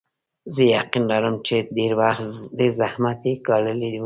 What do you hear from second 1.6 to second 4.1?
ډېر زحمت یې ګاللی وي.